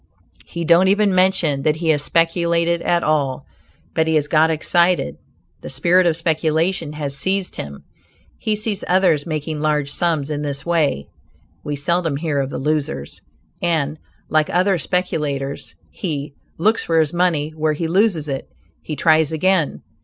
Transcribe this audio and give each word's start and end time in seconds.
He 0.47 0.65
don't 0.65 0.87
even 0.87 1.13
mention 1.13 1.61
that 1.61 1.75
he 1.75 1.89
has 1.89 2.01
speculated 2.01 2.81
at 2.81 3.03
all. 3.03 3.45
But 3.93 4.07
he 4.07 4.15
has 4.15 4.27
got 4.27 4.49
excited; 4.49 5.17
the 5.61 5.69
spirit 5.69 6.07
of 6.07 6.17
speculation 6.17 6.93
has 6.93 7.15
seized 7.15 7.57
him; 7.57 7.83
he 8.39 8.55
sees 8.55 8.83
others 8.87 9.27
making 9.27 9.59
large 9.59 9.91
sums 9.91 10.31
in 10.31 10.41
this 10.41 10.65
way 10.65 11.05
(we 11.63 11.75
seldom 11.75 12.17
hear 12.17 12.39
of 12.39 12.49
the 12.49 12.57
losers), 12.57 13.21
and, 13.61 13.99
like 14.27 14.49
other 14.49 14.79
speculators, 14.79 15.75
he 15.91 16.33
"looks 16.57 16.83
for 16.83 16.97
his 16.99 17.13
money 17.13 17.51
where 17.51 17.73
he 17.73 17.87
loses 17.87 18.27
it." 18.27 18.47
He 18.81 18.95
tries 18.95 19.31
again. 19.31 19.83